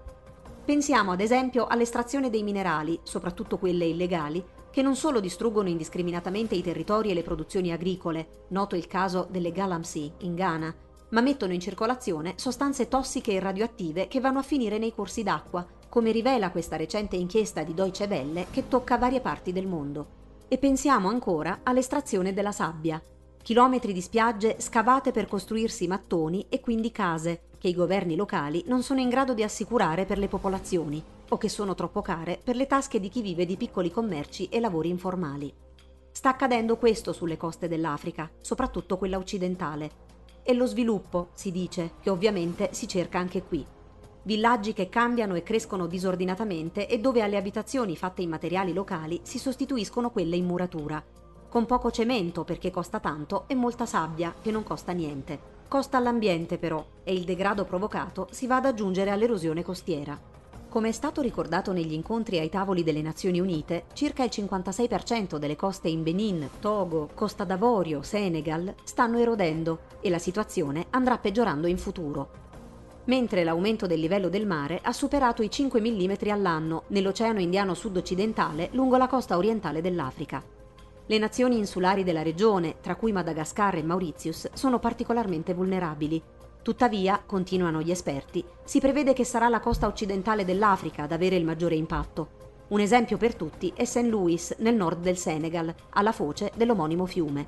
Pensiamo 0.64 1.12
ad 1.12 1.22
esempio 1.22 1.66
all'estrazione 1.66 2.30
dei 2.30 2.44
minerali, 2.44 3.00
soprattutto 3.02 3.58
quelle 3.58 3.86
illegali, 3.86 4.46
che 4.72 4.82
non 4.82 4.96
solo 4.96 5.20
distruggono 5.20 5.70
indiscriminatamente 5.70 6.56
i 6.56 6.62
territori 6.62 7.10
e 7.10 7.14
le 7.14 7.24
produzioni 7.24 7.72
agricole, 7.72 8.46
noto 8.50 8.76
il 8.76 8.88
caso 8.88 9.28
delle 9.30 9.52
Galamsey 9.52 10.12
in 10.20 10.36
Ghana, 10.36 10.76
ma 11.10 11.22
mettono 11.22 11.54
in 11.54 11.60
circolazione 11.60 12.34
sostanze 12.36 12.88
tossiche 12.88 13.32
e 13.34 13.40
radioattive 13.40 14.08
che 14.08 14.20
vanno 14.20 14.40
a 14.40 14.44
finire 14.44 14.78
nei 14.78 14.94
corsi 14.94 15.24
d'acqua, 15.24 15.66
come 15.90 16.12
rivela 16.12 16.52
questa 16.52 16.76
recente 16.76 17.16
inchiesta 17.16 17.64
di 17.64 17.74
Deutsche 17.74 18.06
Welle 18.06 18.48
che 18.52 18.68
tocca 18.68 18.98
varie 18.98 19.22
parti 19.22 19.52
del 19.52 19.66
mondo. 19.66 20.18
E 20.48 20.58
pensiamo 20.58 21.10
ancora 21.10 21.62
all'estrazione 21.64 22.34
della 22.34 22.52
sabbia, 22.52 23.02
chilometri 23.42 23.94
di 23.94 24.02
spiagge 24.02 24.58
scavate 24.60 25.12
per 25.12 25.28
costruirsi 25.28 25.88
mattoni 25.88 26.46
e 26.50 26.60
quindi 26.60 26.92
case 26.92 27.42
che 27.58 27.68
i 27.68 27.74
governi 27.74 28.16
locali 28.16 28.64
non 28.68 28.84
sono 28.84 29.00
in 29.00 29.10
grado 29.10 29.34
di 29.34 29.44
assicurare 29.44 30.06
per 30.06 30.18
le 30.18 30.28
popolazioni 30.28 31.04
o 31.30 31.38
che 31.38 31.50
sono 31.50 31.76
troppo 31.76 32.02
care 32.02 32.40
per 32.44 32.56
le 32.56 32.68
tasche 32.68 33.00
di 33.00 33.10
chi 33.10 33.22
vive 33.22 33.46
di 33.46 33.58
piccoli 33.58 33.92
commerci 33.92 34.48
e 34.50 34.60
lavori 34.60 34.90
informali. 34.90 35.54
Sta 36.12 36.30
accadendo 36.30 36.78
questo 36.78 37.14
sulle 37.14 37.38
coste 37.38 37.68
dell'Africa, 37.68 38.30
soprattutto 38.42 38.98
quella 38.98 39.18
occidentale. 39.18 40.08
E 40.44 40.54
lo 40.54 40.66
sviluppo, 40.66 41.30
si 41.34 41.52
dice, 41.52 41.94
che 42.02 42.10
ovviamente 42.10 42.70
si 42.74 42.88
cerca 42.88 43.20
anche 43.20 43.44
qui. 43.44 43.66
Villaggi 44.24 44.74
che 44.74 44.90
cambiano 44.90 45.36
e 45.36 45.44
crescono 45.44 45.88
disordinatamente 45.88 46.88
e 46.88 47.00
dove 47.00 47.22
alle 47.22 47.38
abitazioni 47.38 47.96
fatte 47.96 48.22
in 48.22 48.30
materiali 48.30 48.74
locali 48.74 49.22
si 49.24 49.40
sostituiscono 49.40 50.12
quelle 50.12 50.36
in 50.36 50.46
muratura, 50.46 51.04
con 51.48 51.66
poco 51.66 51.90
cemento 51.90 52.44
perché 52.44 52.70
costa 52.70 53.00
tanto 53.00 53.46
e 53.48 53.56
molta 53.56 53.86
sabbia 53.86 54.36
che 54.40 54.52
non 54.52 54.64
costa 54.64 54.92
niente. 54.92 55.58
Costa 55.68 55.98
all'ambiente 55.98 56.58
però 56.58 56.84
e 57.04 57.14
il 57.14 57.24
degrado 57.24 57.64
provocato 57.64 58.28
si 58.32 58.46
va 58.46 58.58
ad 58.58 58.66
aggiungere 58.66 59.10
all'erosione 59.12 59.64
costiera. 59.64 60.29
Come 60.70 60.90
è 60.90 60.92
stato 60.92 61.22
ricordato 61.22 61.74
negli 61.74 61.94
incontri 61.94 62.38
ai 62.38 62.48
tavoli 62.48 62.84
delle 62.84 63.02
Nazioni 63.02 63.40
Unite, 63.40 63.86
circa 63.94 64.24
il 64.24 64.30
56% 64.32 65.38
delle 65.38 65.56
coste 65.56 65.90
in 65.90 66.04
Benin, 66.04 66.48
Togo, 66.60 67.10
Costa 67.16 67.44
d'Avorio, 67.44 68.04
Senegal 68.04 68.76
stanno 68.84 69.18
erodendo 69.18 69.80
e 70.00 70.12
la 70.12 70.20
situazione 70.20 70.86
andrà 70.92 71.18
peggiorando 71.18 71.66
in 71.66 71.80
futuro. 71.80 72.30
Mentre 73.06 73.44
l'aumento 73.44 73.88
del 73.88 74.00
livello 74.00 74.30
del 74.30 74.46
mare 74.46 74.80
ha 74.84 74.94
superato 74.94 75.42
i 75.42 75.50
5 75.50 75.82
mm 75.82 76.30
all'anno 76.30 76.84
nell'Oceano 76.90 77.40
Indiano 77.40 77.74
sud-occidentale 77.74 78.70
lungo 78.74 78.98
la 78.98 79.08
costa 79.08 79.38
orientale 79.38 79.82
dell'Africa. 79.82 80.44
Le 81.08 81.18
nazioni 81.18 81.58
insulari 81.58 82.04
della 82.04 82.22
regione, 82.22 82.76
tra 82.80 82.96
cui 82.96 83.12
Madagascar 83.12 83.74
e 83.74 83.82
Mauritius, 83.82 84.52
sono 84.54 84.78
particolarmente 84.78 85.56
vulnerabili 85.56 86.22
Tuttavia, 86.70 87.20
continuano 87.26 87.82
gli 87.82 87.90
esperti, 87.90 88.46
si 88.64 88.80
prevede 88.80 89.14
che 89.14 89.24
sarà 89.24 89.50
la 89.50 89.60
costa 89.60 89.88
occidentale 89.88 90.46
dell'Africa 90.46 91.02
ad 91.02 91.12
avere 91.12 91.36
il 91.36 91.44
maggiore 91.44 91.74
impatto. 91.74 92.28
Un 92.68 92.80
esempio 92.80 93.18
per 93.18 93.34
tutti 93.34 93.74
è 93.76 93.86
St. 93.86 94.04
Louis, 94.04 94.54
nel 94.60 94.76
nord 94.76 95.02
del 95.02 95.18
Senegal, 95.18 95.74
alla 95.90 96.12
foce 96.12 96.52
dell'omonimo 96.54 97.08
fiume. 97.08 97.48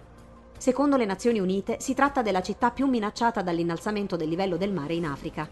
Secondo 0.57 0.97
le 0.97 1.05
Nazioni 1.05 1.37
Unite 1.37 1.77
si 1.79 1.93
tratta 1.93 2.23
della 2.23 2.41
città 2.41 2.71
più 2.71 2.87
minacciata 2.87 3.43
dall'innalzamento 3.43 4.15
del 4.15 4.27
livello 4.27 4.57
del 4.57 4.73
mare 4.73 4.95
in 4.95 5.05
Africa. 5.05 5.47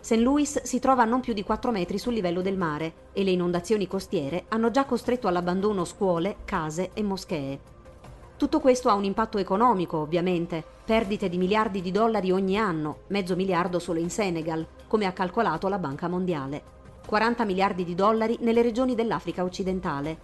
St. 0.00 0.12
Louis 0.12 0.62
si 0.62 0.78
trova 0.78 1.02
a 1.02 1.04
non 1.04 1.20
più 1.20 1.34
di 1.34 1.44
4 1.44 1.70
metri 1.72 1.98
sul 1.98 2.14
livello 2.14 2.40
del 2.40 2.56
mare 2.56 3.08
e 3.12 3.22
le 3.22 3.32
inondazioni 3.32 3.86
costiere 3.86 4.46
hanno 4.48 4.70
già 4.70 4.86
costretto 4.86 5.28
all'abbandono 5.28 5.84
scuole, 5.84 6.36
case 6.46 6.92
e 6.94 7.02
moschee. 7.02 7.79
Tutto 8.40 8.58
questo 8.58 8.88
ha 8.88 8.94
un 8.94 9.04
impatto 9.04 9.36
economico, 9.36 9.98
ovviamente, 9.98 10.64
perdite 10.86 11.28
di 11.28 11.36
miliardi 11.36 11.82
di 11.82 11.90
dollari 11.90 12.32
ogni 12.32 12.56
anno, 12.56 13.00
mezzo 13.08 13.36
miliardo 13.36 13.78
solo 13.78 13.98
in 13.98 14.08
Senegal, 14.08 14.66
come 14.88 15.04
ha 15.04 15.12
calcolato 15.12 15.68
la 15.68 15.76
Banca 15.76 16.08
Mondiale. 16.08 16.62
40 17.06 17.44
miliardi 17.44 17.84
di 17.84 17.94
dollari 17.94 18.38
nelle 18.40 18.62
regioni 18.62 18.94
dell'Africa 18.94 19.44
occidentale. 19.44 20.16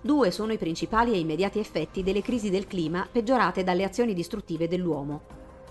Due 0.00 0.30
sono 0.30 0.52
i 0.52 0.58
principali 0.58 1.12
e 1.12 1.18
immediati 1.18 1.58
effetti 1.58 2.04
delle 2.04 2.22
crisi 2.22 2.50
del 2.50 2.68
clima 2.68 3.04
peggiorate 3.10 3.64
dalle 3.64 3.82
azioni 3.82 4.14
distruttive 4.14 4.68
dell'uomo. 4.68 5.22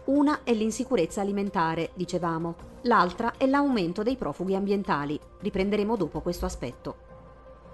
Una 0.07 0.41
è 0.43 0.51
l'insicurezza 0.51 1.21
alimentare, 1.21 1.91
dicevamo, 1.93 2.55
l'altra 2.81 3.35
è 3.37 3.45
l'aumento 3.45 4.03
dei 4.03 4.17
profughi 4.17 4.53
ambientali. 4.53 5.17
Riprenderemo 5.39 5.95
dopo 5.95 6.19
questo 6.19 6.45
aspetto. 6.45 7.04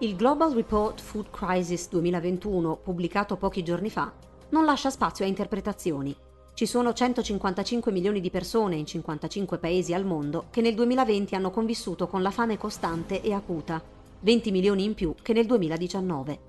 Il 0.03 0.15
Global 0.15 0.51
Report 0.51 1.00
Food 1.00 1.29
Crisis 1.29 1.88
2021, 1.89 2.77
pubblicato 2.77 3.38
pochi 3.38 3.62
giorni 3.62 3.91
fa, 3.91 4.12
non 4.50 4.65
lascia 4.65 4.89
spazio 4.89 5.25
a 5.25 5.27
interpretazioni. 5.27 6.15
Ci 6.55 6.65
sono 6.65 6.91
155 6.91 7.91
milioni 7.91 8.20
di 8.20 8.31
persone 8.31 8.77
in 8.77 8.88
55 8.88 9.60
paesi 9.60 9.93
al 9.93 10.03
mondo 10.03 10.46
che 10.50 10.62
nel 10.62 10.74
2020 10.74 11.36
hanno 11.36 11.51
convissuto 11.51 12.08
con 12.08 12.24
la 12.24 12.31
fame 12.31 12.58
costante 12.58 13.22
e 13.22 13.31
acuta, 13.31 13.79
20 14.22 14.50
milioni 14.50 14.86
in 14.86 14.96
più 14.96 15.13
che 15.22 15.34
nel 15.34 15.46
2019. 15.46 16.39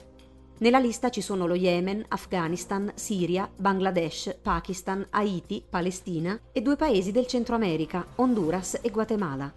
Nella 0.61 0.79
lista 0.79 1.11
ci 1.11 1.21
sono 1.21 1.47
lo 1.47 1.55
Yemen, 1.55 2.07
Afghanistan, 2.09 2.91
Siria, 2.95 3.51
Bangladesh, 3.55 4.35
Pakistan, 4.41 5.07
Haiti, 5.11 5.63
Palestina 5.69 6.41
e 6.53 6.63
due 6.63 6.77
paesi 6.77 7.13
del 7.13 7.27
Centro 7.27 7.55
America, 7.55 8.07
Honduras 8.15 8.79
e 8.81 8.89
Guatemala. 8.89 9.53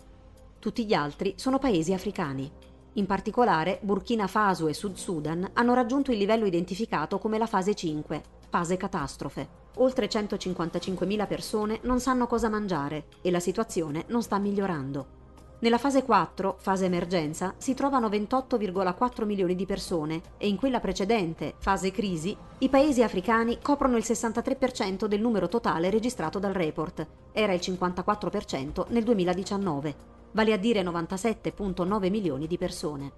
Tutti 0.59 0.85
gli 0.85 0.93
altri 0.93 1.35
sono 1.37 1.59
paesi 1.59 1.93
africani. 1.93 2.73
In 2.97 3.07
particolare, 3.07 3.79
Burkina 3.81 4.25
Faso 4.25 4.69
e 4.69 4.73
Sud 4.73 4.95
Sudan 4.95 5.49
hanno 5.53 5.73
raggiunto 5.73 6.13
il 6.13 6.17
livello 6.17 6.45
identificato 6.45 7.19
come 7.19 7.37
la 7.37 7.45
fase 7.45 7.75
5, 7.75 8.23
fase 8.47 8.77
catastrofe. 8.77 9.63
Oltre 9.79 10.07
155.000 10.07 11.27
persone 11.27 11.79
non 11.83 11.99
sanno 11.99 12.25
cosa 12.25 12.47
mangiare 12.47 13.07
e 13.21 13.31
la 13.31 13.41
situazione 13.41 14.05
non 14.07 14.23
sta 14.23 14.37
migliorando. 14.37 15.23
Nella 15.59 15.77
fase 15.77 16.03
4, 16.03 16.55
fase 16.57 16.85
emergenza, 16.85 17.53
si 17.57 17.73
trovano 17.73 18.07
28,4 18.07 19.25
milioni 19.25 19.55
di 19.55 19.65
persone 19.65 20.21
e 20.37 20.47
in 20.47 20.55
quella 20.55 20.79
precedente, 20.79 21.55
fase 21.57 21.91
crisi, 21.91 22.35
i 22.59 22.69
paesi 22.69 23.03
africani 23.03 23.59
coprono 23.61 23.97
il 23.97 24.03
63% 24.05 25.05
del 25.05 25.19
numero 25.19 25.49
totale 25.49 25.89
registrato 25.89 26.39
dal 26.39 26.53
report, 26.53 27.05
era 27.33 27.51
il 27.51 27.59
54% 27.61 28.85
nel 28.89 29.03
2019, 29.03 30.14
vale 30.35 30.51
a 30.51 30.57
dire 30.57 30.83
97,9 30.83 32.09
milioni 32.09 32.45
di 32.45 32.57
persone. 32.57 33.11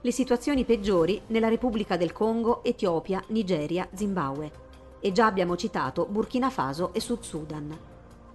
Le 0.00 0.12
situazioni 0.12 0.64
peggiori 0.64 1.20
nella 1.26 1.48
Repubblica 1.48 1.96
del 1.96 2.12
Congo, 2.12 2.62
Etiopia, 2.62 3.22
Nigeria, 3.28 3.88
Zimbabwe. 3.92 4.64
E 5.00 5.10
già 5.10 5.26
abbiamo 5.26 5.56
citato 5.56 6.06
Burkina 6.06 6.48
Faso 6.48 6.94
e 6.94 7.00
Sud 7.00 7.22
Sudan. 7.22 7.76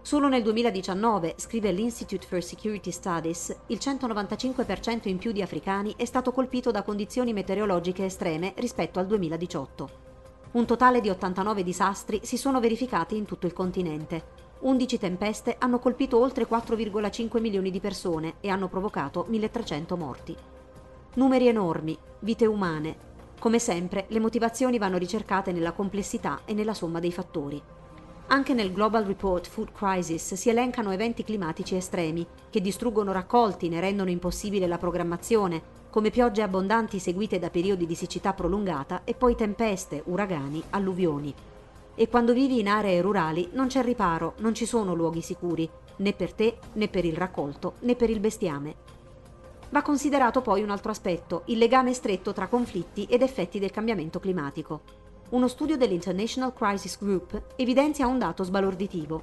Solo 0.01 0.27
nel 0.27 0.43
2019, 0.43 1.35
scrive 1.37 1.71
l'Institute 1.71 2.27
for 2.27 2.43
Security 2.43 2.91
Studies, 2.91 3.55
il 3.67 3.77
195% 3.79 5.07
in 5.07 5.17
più 5.17 5.31
di 5.31 5.41
africani 5.41 5.93
è 5.95 6.05
stato 6.05 6.33
colpito 6.33 6.69
da 6.69 6.83
condizioni 6.83 7.31
meteorologiche 7.31 8.05
estreme 8.05 8.53
rispetto 8.57 8.99
al 8.99 9.07
2018. 9.07 9.89
Un 10.51 10.65
totale 10.65 10.99
di 10.99 11.09
89 11.09 11.63
disastri 11.63 12.19
si 12.23 12.35
sono 12.35 12.59
verificati 12.59 13.15
in 13.15 13.23
tutto 13.23 13.45
il 13.45 13.53
continente. 13.53 14.40
11 14.61 14.99
tempeste 14.99 15.55
hanno 15.57 15.79
colpito 15.79 16.19
oltre 16.19 16.47
4,5 16.47 17.39
milioni 17.39 17.71
di 17.71 17.79
persone 17.79 18.35
e 18.41 18.49
hanno 18.49 18.67
provocato 18.67 19.25
1300 19.27 19.97
morti. 19.97 20.35
Numeri 21.15 21.47
enormi, 21.47 21.97
vite 22.19 22.45
umane. 22.45 23.09
Come 23.39 23.57
sempre, 23.57 24.05
le 24.09 24.19
motivazioni 24.19 24.77
vanno 24.77 24.97
ricercate 24.97 25.51
nella 25.51 25.71
complessità 25.71 26.41
e 26.45 26.53
nella 26.53 26.75
somma 26.75 26.99
dei 26.99 27.11
fattori. 27.11 27.59
Anche 28.27 28.53
nel 28.53 28.71
Global 28.71 29.03
Report 29.03 29.47
Food 29.47 29.71
Crisis 29.71 30.35
si 30.35 30.49
elencano 30.49 30.91
eventi 30.91 31.23
climatici 31.23 31.75
estremi 31.75 32.25
che 32.49 32.61
distruggono 32.61 33.11
raccolti, 33.11 33.67
ne 33.67 33.79
rendono 33.79 34.11
impossibile 34.11 34.67
la 34.67 34.77
programmazione, 34.77 35.79
come 35.89 36.11
piogge 36.11 36.43
abbondanti 36.43 36.99
seguite 36.99 37.39
da 37.39 37.49
periodi 37.49 37.87
di 37.87 37.95
siccità 37.95 38.33
prolungata 38.33 39.01
e 39.05 39.15
poi 39.15 39.35
tempeste, 39.35 40.03
uragani, 40.05 40.61
alluvioni. 40.69 41.33
E 42.01 42.09
quando 42.09 42.33
vivi 42.33 42.57
in 42.57 42.67
aree 42.67 42.99
rurali 42.99 43.49
non 43.53 43.67
c'è 43.67 43.83
riparo, 43.83 44.33
non 44.37 44.55
ci 44.55 44.65
sono 44.65 44.95
luoghi 44.95 45.21
sicuri, 45.21 45.69
né 45.97 46.13
per 46.13 46.33
te, 46.33 46.57
né 46.73 46.87
per 46.87 47.05
il 47.05 47.15
raccolto, 47.15 47.73
né 47.81 47.95
per 47.95 48.09
il 48.09 48.19
bestiame. 48.19 48.73
Va 49.69 49.83
considerato 49.83 50.41
poi 50.41 50.63
un 50.63 50.71
altro 50.71 50.89
aspetto, 50.89 51.43
il 51.45 51.59
legame 51.59 51.93
stretto 51.93 52.33
tra 52.33 52.47
conflitti 52.47 53.05
ed 53.07 53.21
effetti 53.21 53.59
del 53.59 53.69
cambiamento 53.69 54.19
climatico 54.19 54.81
uno 55.29 55.47
studio 55.47 55.77
dell'International 55.77 56.53
Crisis 56.53 56.97
Group 56.99 57.41
evidenzia 57.55 58.07
un 58.07 58.17
dato 58.17 58.43
sbalorditivo. 58.43 59.21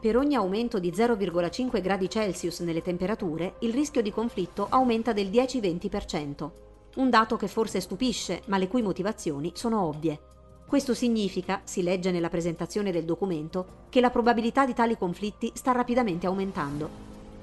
Per 0.00 0.16
ogni 0.16 0.36
aumento 0.36 0.78
di 0.78 0.92
0,5 0.92 1.82
gradi 1.82 2.08
Celsius 2.08 2.60
nelle 2.60 2.82
temperature, 2.82 3.56
il 3.60 3.72
rischio 3.72 4.00
di 4.00 4.12
conflitto 4.12 4.68
aumenta 4.70 5.12
del 5.12 5.28
10-20%. 5.28 6.50
Un 6.96 7.10
dato 7.10 7.36
che 7.36 7.48
forse 7.48 7.80
stupisce, 7.80 8.42
ma 8.46 8.58
le 8.58 8.68
cui 8.68 8.80
motivazioni 8.80 9.50
sono 9.54 9.82
ovvie. 9.82 10.25
Questo 10.66 10.94
significa, 10.94 11.60
si 11.62 11.82
legge 11.82 12.10
nella 12.10 12.28
presentazione 12.28 12.90
del 12.90 13.04
documento, 13.04 13.84
che 13.88 14.00
la 14.00 14.10
probabilità 14.10 14.66
di 14.66 14.74
tali 14.74 14.98
conflitti 14.98 15.52
sta 15.54 15.70
rapidamente 15.70 16.26
aumentando. 16.26 16.90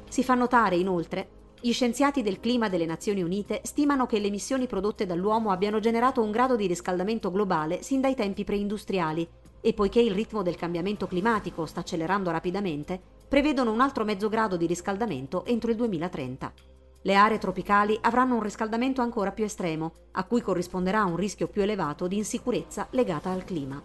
Si 0.09 0.25
fa 0.25 0.33
notare, 0.33 0.75
inoltre, 0.75 1.41
gli 1.61 1.71
scienziati 1.71 2.21
del 2.21 2.41
clima 2.41 2.67
delle 2.67 2.85
Nazioni 2.85 3.23
Unite 3.23 3.61
stimano 3.63 4.05
che 4.05 4.19
le 4.19 4.27
emissioni 4.27 4.67
prodotte 4.67 5.05
dall'uomo 5.05 5.51
abbiano 5.51 5.79
generato 5.79 6.21
un 6.21 6.31
grado 6.31 6.57
di 6.57 6.67
riscaldamento 6.67 7.31
globale 7.31 7.81
sin 7.81 8.01
dai 8.01 8.13
tempi 8.13 8.43
preindustriali 8.43 9.25
e 9.61 9.73
poiché 9.73 10.01
il 10.01 10.13
ritmo 10.13 10.41
del 10.41 10.57
cambiamento 10.57 11.07
climatico 11.07 11.65
sta 11.65 11.79
accelerando 11.79 12.29
rapidamente, 12.29 12.99
prevedono 13.29 13.71
un 13.71 13.79
altro 13.79 14.03
mezzo 14.03 14.27
grado 14.27 14.57
di 14.57 14.65
riscaldamento 14.65 15.45
entro 15.45 15.71
il 15.71 15.77
2030. 15.77 16.72
Le 17.05 17.15
aree 17.15 17.37
tropicali 17.37 17.97
avranno 18.01 18.35
un 18.35 18.41
riscaldamento 18.41 19.01
ancora 19.01 19.31
più 19.31 19.43
estremo, 19.43 19.91
a 20.11 20.23
cui 20.23 20.39
corrisponderà 20.39 21.03
un 21.03 21.17
rischio 21.17 21.49
più 21.49 21.61
elevato 21.61 22.07
di 22.07 22.15
insicurezza 22.15 22.87
legata 22.91 23.29
al 23.29 23.43
clima. 23.43 23.81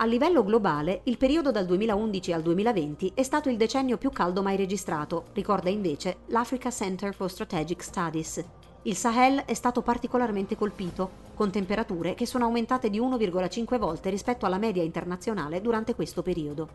A 0.00 0.04
livello 0.04 0.42
globale, 0.42 1.02
il 1.04 1.18
periodo 1.18 1.52
dal 1.52 1.66
2011 1.66 2.32
al 2.32 2.42
2020 2.42 3.12
è 3.14 3.22
stato 3.22 3.48
il 3.48 3.56
decennio 3.56 3.96
più 3.96 4.10
caldo 4.10 4.42
mai 4.42 4.56
registrato, 4.56 5.26
ricorda 5.34 5.70
invece 5.70 6.18
l'Africa 6.26 6.70
Center 6.70 7.14
for 7.14 7.30
Strategic 7.30 7.80
Studies. 7.80 8.44
Il 8.82 8.96
Sahel 8.96 9.42
è 9.44 9.54
stato 9.54 9.82
particolarmente 9.82 10.56
colpito, 10.56 11.26
con 11.34 11.52
temperature 11.52 12.14
che 12.14 12.26
sono 12.26 12.44
aumentate 12.46 12.90
di 12.90 12.98
1,5 12.98 13.78
volte 13.78 14.10
rispetto 14.10 14.46
alla 14.46 14.58
media 14.58 14.82
internazionale 14.82 15.60
durante 15.60 15.94
questo 15.94 16.22
periodo. 16.22 16.68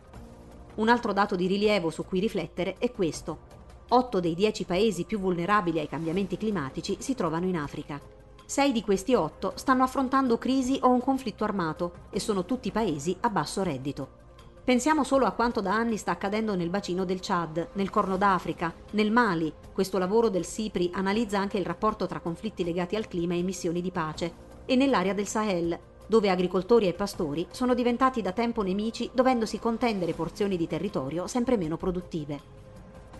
Un 0.76 0.88
altro 0.88 1.12
dato 1.12 1.36
di 1.36 1.46
rilievo 1.46 1.90
su 1.90 2.06
cui 2.06 2.20
riflettere 2.20 2.76
è 2.78 2.90
questo. 2.90 3.63
8 3.88 4.20
dei 4.20 4.34
10 4.34 4.64
paesi 4.64 5.04
più 5.04 5.18
vulnerabili 5.18 5.78
ai 5.78 5.88
cambiamenti 5.88 6.38
climatici 6.38 6.96
si 7.00 7.14
trovano 7.14 7.46
in 7.46 7.56
Africa. 7.56 8.00
Sei 8.46 8.72
di 8.72 8.82
questi 8.82 9.14
otto 9.14 9.52
stanno 9.56 9.82
affrontando 9.82 10.38
crisi 10.38 10.78
o 10.82 10.88
un 10.88 11.00
conflitto 11.00 11.44
armato 11.44 11.92
e 12.10 12.20
sono 12.20 12.44
tutti 12.44 12.70
paesi 12.70 13.16
a 13.20 13.30
basso 13.30 13.62
reddito. 13.62 14.22
Pensiamo 14.64 15.04
solo 15.04 15.26
a 15.26 15.32
quanto 15.32 15.60
da 15.60 15.74
anni 15.74 15.98
sta 15.98 16.12
accadendo 16.12 16.54
nel 16.54 16.70
bacino 16.70 17.04
del 17.04 17.20
Chad, 17.20 17.68
nel 17.74 17.90
Corno 17.90 18.16
d'Africa, 18.16 18.72
nel 18.92 19.10
Mali. 19.10 19.52
Questo 19.72 19.98
lavoro 19.98 20.30
del 20.30 20.46
SIPRI 20.46 20.90
analizza 20.94 21.38
anche 21.38 21.58
il 21.58 21.66
rapporto 21.66 22.06
tra 22.06 22.20
conflitti 22.20 22.64
legati 22.64 22.96
al 22.96 23.06
clima 23.06 23.34
e 23.34 23.42
missioni 23.42 23.82
di 23.82 23.90
pace, 23.90 24.32
e 24.64 24.74
nell'area 24.74 25.12
del 25.12 25.26
Sahel, 25.26 25.78
dove 26.06 26.30
agricoltori 26.30 26.88
e 26.88 26.94
pastori 26.94 27.46
sono 27.50 27.74
diventati 27.74 28.22
da 28.22 28.32
tempo 28.32 28.62
nemici 28.62 29.10
dovendosi 29.12 29.58
contendere 29.58 30.14
porzioni 30.14 30.56
di 30.56 30.66
territorio 30.66 31.26
sempre 31.26 31.58
meno 31.58 31.76
produttive. 31.76 32.63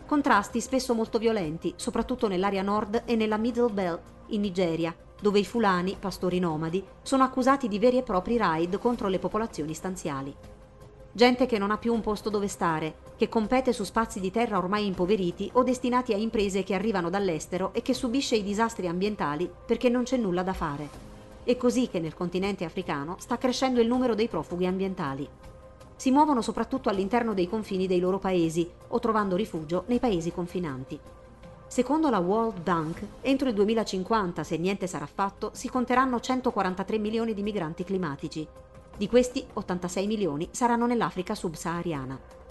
Contrasti 0.07 0.61
spesso 0.61 0.95
molto 0.95 1.19
violenti, 1.19 1.73
soprattutto 1.77 2.29
nell'area 2.29 2.63
nord 2.63 3.05
e 3.07 3.17
nella 3.17 3.39
Middle 3.39 3.73
Belt, 3.73 4.01
in 4.29 4.43
Nigeria, 4.43 4.95
dove 5.19 5.39
i 5.39 5.45
fulani, 5.47 5.97
pastori 5.99 6.39
nomadi, 6.39 6.85
sono 7.03 7.25
accusati 7.25 7.69
di 7.69 7.79
veri 7.79 7.97
e 7.97 8.03
propri 8.03 8.37
raid 8.37 8.79
contro 8.79 9.09
le 9.09 9.19
popolazioni 9.19 9.73
stanziali. 9.73 10.35
Gente 11.11 11.47
che 11.47 11.57
non 11.57 11.71
ha 11.71 11.79
più 11.79 11.95
un 11.95 12.03
posto 12.03 12.29
dove 12.29 12.49
stare, 12.49 12.97
che 13.17 13.31
compete 13.31 13.73
su 13.73 13.85
spazi 13.85 14.21
di 14.21 14.31
terra 14.31 14.59
ormai 14.59 14.85
impoveriti 14.85 15.49
o 15.55 15.63
destinati 15.63 16.13
a 16.13 16.17
imprese 16.17 16.65
che 16.65 16.75
arrivano 16.75 17.09
dall'estero 17.09 17.73
e 17.73 17.81
che 17.81 17.95
subisce 17.95 18.37
i 18.37 18.43
disastri 18.43 18.87
ambientali 18.89 19.51
perché 19.65 19.89
non 19.89 20.03
c'è 20.03 20.19
nulla 20.19 20.43
da 20.43 20.53
fare. 20.53 20.89
È 21.45 21.57
così 21.57 21.89
che 21.89 22.01
nel 22.01 22.15
continente 22.15 22.65
africano 22.65 23.17
sta 23.21 23.39
crescendo 23.39 23.81
il 23.81 23.87
numero 23.87 24.15
dei 24.15 24.29
profughi 24.29 24.67
ambientali. 24.67 25.29
Si 25.97 26.11
muovono 26.11 26.43
soprattutto 26.43 26.89
all'interno 26.89 27.35
dei 27.35 27.49
confini 27.49 27.87
dei 27.87 28.01
loro 28.01 28.19
paesi 28.19 28.71
o 28.89 28.99
trovando 28.99 29.37
rifugio 29.37 29.85
nei 29.87 29.99
paesi 29.99 30.33
confinanti. 30.33 30.99
Secondo 31.67 32.11
la 32.11 32.19
World 32.19 32.63
Bank, 32.63 33.03
entro 33.21 33.49
il 33.49 33.55
2050, 33.55 34.45
se 34.45 34.57
niente 34.59 34.87
sarà 34.87 35.07
fatto, 35.07 35.51
si 35.55 35.69
conteranno 35.69 36.21
143 36.21 36.99
milioni 36.99 37.35
di 37.35 37.43
migranti 37.43 37.85
climatici. 37.85 38.47
Di 38.97 39.09
questi, 39.09 39.45
86 39.55 40.07
milioni 40.07 40.49
saranno 40.53 40.87
nell'Africa 40.87 41.35
subsahariana. 41.35 42.44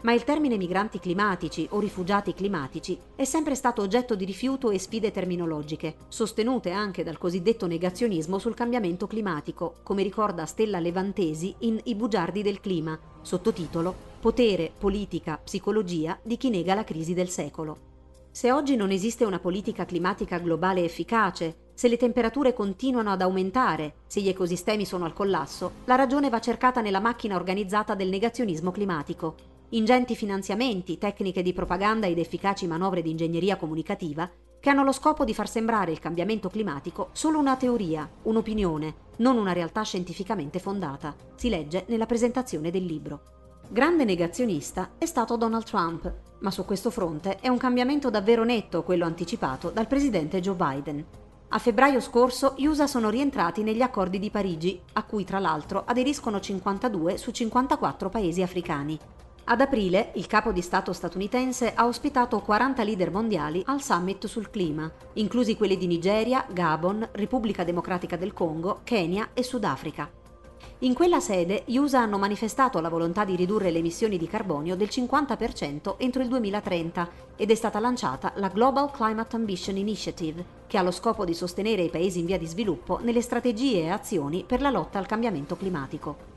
Ma 0.00 0.12
il 0.12 0.22
termine 0.22 0.56
migranti 0.56 1.00
climatici 1.00 1.66
o 1.70 1.80
rifugiati 1.80 2.32
climatici 2.32 2.96
è 3.16 3.24
sempre 3.24 3.56
stato 3.56 3.82
oggetto 3.82 4.14
di 4.14 4.24
rifiuto 4.24 4.70
e 4.70 4.78
sfide 4.78 5.10
terminologiche, 5.10 5.96
sostenute 6.06 6.70
anche 6.70 7.02
dal 7.02 7.18
cosiddetto 7.18 7.66
negazionismo 7.66 8.38
sul 8.38 8.54
cambiamento 8.54 9.08
climatico, 9.08 9.78
come 9.82 10.04
ricorda 10.04 10.46
Stella 10.46 10.78
Levantesi 10.78 11.52
in 11.60 11.80
I 11.84 11.96
bugiardi 11.96 12.42
del 12.42 12.60
clima, 12.60 12.98
sottotitolo 13.22 14.06
Potere, 14.20 14.72
politica, 14.76 15.38
psicologia 15.42 16.18
di 16.22 16.36
chi 16.36 16.50
nega 16.50 16.74
la 16.74 16.84
crisi 16.84 17.14
del 17.14 17.28
secolo. 17.28 17.86
Se 18.30 18.52
oggi 18.52 18.76
non 18.76 18.90
esiste 18.90 19.24
una 19.24 19.38
politica 19.40 19.84
climatica 19.84 20.38
globale 20.38 20.84
efficace, 20.84 21.70
se 21.74 21.88
le 21.88 21.96
temperature 21.96 22.52
continuano 22.52 23.10
ad 23.10 23.22
aumentare, 23.22 23.94
se 24.06 24.20
gli 24.20 24.28
ecosistemi 24.28 24.84
sono 24.84 25.04
al 25.04 25.12
collasso, 25.12 25.72
la 25.84 25.94
ragione 25.94 26.28
va 26.28 26.40
cercata 26.40 26.80
nella 26.80 27.00
macchina 27.00 27.36
organizzata 27.36 27.94
del 27.94 28.08
negazionismo 28.08 28.70
climatico. 28.72 29.57
Ingenti 29.70 30.16
finanziamenti, 30.16 30.96
tecniche 30.96 31.42
di 31.42 31.52
propaganda 31.52 32.06
ed 32.06 32.18
efficaci 32.18 32.66
manovre 32.66 33.02
di 33.02 33.10
ingegneria 33.10 33.56
comunicativa 33.56 34.30
che 34.58 34.70
hanno 34.70 34.82
lo 34.82 34.92
scopo 34.92 35.24
di 35.24 35.34
far 35.34 35.46
sembrare 35.46 35.92
il 35.92 35.98
cambiamento 35.98 36.48
climatico 36.48 37.10
solo 37.12 37.38
una 37.38 37.54
teoria, 37.56 38.08
un'opinione, 38.22 38.94
non 39.16 39.36
una 39.36 39.52
realtà 39.52 39.82
scientificamente 39.82 40.58
fondata. 40.58 41.14
Si 41.34 41.50
legge 41.50 41.84
nella 41.88 42.06
presentazione 42.06 42.70
del 42.70 42.86
libro. 42.86 43.20
Grande 43.68 44.04
negazionista 44.04 44.92
è 44.96 45.04
stato 45.04 45.36
Donald 45.36 45.64
Trump, 45.64 46.12
ma 46.38 46.50
su 46.50 46.64
questo 46.64 46.90
fronte 46.90 47.38
è 47.38 47.48
un 47.48 47.58
cambiamento 47.58 48.08
davvero 48.08 48.44
netto 48.44 48.82
quello 48.82 49.04
anticipato 49.04 49.68
dal 49.68 49.86
presidente 49.86 50.40
Joe 50.40 50.54
Biden. 50.54 51.04
A 51.48 51.58
febbraio 51.58 52.00
scorso 52.00 52.54
gli 52.56 52.64
USA 52.64 52.86
sono 52.86 53.10
rientrati 53.10 53.62
negli 53.62 53.82
accordi 53.82 54.18
di 54.18 54.30
Parigi, 54.30 54.80
a 54.94 55.02
cui 55.02 55.24
tra 55.24 55.38
l'altro 55.38 55.82
aderiscono 55.86 56.40
52 56.40 57.18
su 57.18 57.30
54 57.30 58.08
paesi 58.08 58.40
africani. 58.40 58.98
Ad 59.50 59.62
aprile 59.62 60.10
il 60.16 60.26
capo 60.26 60.52
di 60.52 60.60
Stato 60.60 60.92
statunitense 60.92 61.72
ha 61.72 61.86
ospitato 61.86 62.38
40 62.40 62.82
leader 62.82 63.10
mondiali 63.10 63.62
al 63.64 63.80
summit 63.80 64.26
sul 64.26 64.50
clima, 64.50 64.92
inclusi 65.14 65.56
quelli 65.56 65.78
di 65.78 65.86
Nigeria, 65.86 66.44
Gabon, 66.52 67.08
Repubblica 67.12 67.64
Democratica 67.64 68.16
del 68.16 68.34
Congo, 68.34 68.80
Kenya 68.84 69.30
e 69.32 69.42
Sudafrica. 69.42 70.10
In 70.80 70.92
quella 70.92 71.18
sede 71.18 71.62
gli 71.64 71.78
USA 71.78 72.00
hanno 72.00 72.18
manifestato 72.18 72.78
la 72.80 72.90
volontà 72.90 73.24
di 73.24 73.36
ridurre 73.36 73.70
le 73.70 73.78
emissioni 73.78 74.18
di 74.18 74.28
carbonio 74.28 74.76
del 74.76 74.88
50% 74.88 75.94
entro 75.96 76.20
il 76.20 76.28
2030 76.28 77.08
ed 77.34 77.50
è 77.50 77.54
stata 77.54 77.80
lanciata 77.80 78.32
la 78.34 78.48
Global 78.48 78.90
Climate 78.90 79.34
Ambition 79.34 79.78
Initiative, 79.78 80.44
che 80.66 80.76
ha 80.76 80.82
lo 80.82 80.90
scopo 80.90 81.24
di 81.24 81.32
sostenere 81.32 81.80
i 81.80 81.88
paesi 81.88 82.18
in 82.18 82.26
via 82.26 82.36
di 82.36 82.46
sviluppo 82.46 82.98
nelle 83.00 83.22
strategie 83.22 83.84
e 83.84 83.88
azioni 83.88 84.44
per 84.46 84.60
la 84.60 84.68
lotta 84.68 84.98
al 84.98 85.06
cambiamento 85.06 85.56
climatico. 85.56 86.36